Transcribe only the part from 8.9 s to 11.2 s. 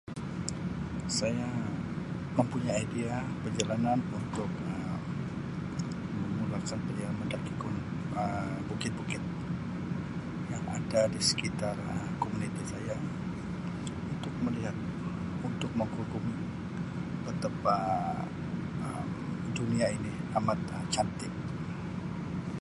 bukit yang ada